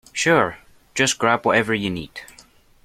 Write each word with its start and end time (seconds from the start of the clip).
Sure, 0.13 0.57
just 0.95 1.19
grab 1.19 1.45
whatever 1.45 1.75
you 1.75 1.87
need. 1.91 2.21